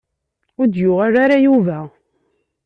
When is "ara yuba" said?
1.23-1.79